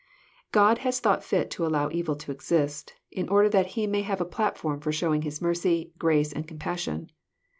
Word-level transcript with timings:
God 0.51 0.79
has 0.79 0.99
thought 0.99 1.23
fit 1.23 1.51
to 1.51 1.63
allow 1.63 1.91
evil 1.91 2.15
to 2.15 2.31
exist, 2.31 2.93
In 3.11 3.29
order 3.29 3.47
that 3.49 3.77
lie 3.77 3.85
may 3.85 4.01
have 4.01 4.19
a 4.19 4.25
platform 4.25 4.79
for 4.79 4.91
showing 4.91 5.21
His 5.21 5.43
mercy, 5.43 5.93
grace, 5.99 6.33
and 6.33 6.47
compassion. 6.47 7.11